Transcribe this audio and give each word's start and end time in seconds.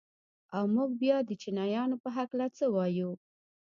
او 0.55 0.63
موږ 0.75 0.89
بيا 1.01 1.17
د 1.23 1.31
چينايانو 1.41 1.95
په 2.03 2.09
هکله 2.17 2.47
څه 2.57 2.65
وايو؟ 2.75 3.11